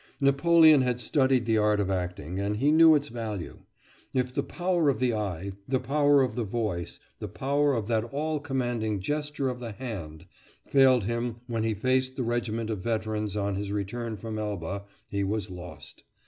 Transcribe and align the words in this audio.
Napoleon 0.19 0.81
had 0.81 0.99
studied 0.99 1.45
the 1.45 1.59
art 1.59 1.79
of 1.79 1.91
acting, 1.91 2.39
and 2.39 2.57
he 2.57 2.71
knew 2.71 2.95
its 2.95 3.09
value. 3.09 3.59
If 4.15 4.33
the 4.33 4.41
power 4.41 4.89
of 4.89 4.97
the 4.99 5.13
eye, 5.13 5.51
the 5.67 5.79
power 5.79 6.23
of 6.23 6.33
the 6.33 6.43
voice, 6.43 6.99
the 7.19 7.27
power 7.27 7.75
of 7.75 7.85
that 7.85 8.05
all 8.05 8.39
commanding 8.39 8.99
gesture 8.99 9.47
of 9.47 9.59
the 9.59 9.73
hand, 9.73 10.25
failed 10.65 11.03
him 11.03 11.35
when 11.45 11.61
he 11.63 11.75
faced 11.75 12.15
the 12.15 12.23
regiment 12.23 12.71
of 12.71 12.79
veterans 12.79 13.37
on 13.37 13.53
his 13.53 13.71
return 13.71 14.17
from 14.17 14.39
Elba, 14.39 14.85
he 15.07 15.23
was 15.23 15.51
lost. 15.51 16.03